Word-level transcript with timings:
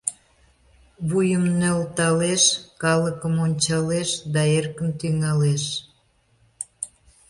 Вуйым 1.07 1.45
нӧлталеш, 1.59 2.43
калыкым 2.81 3.35
ончалеш 3.45 4.09
да 4.33 4.41
эркын 4.57 4.89
тӱҥалеш: 4.99 5.63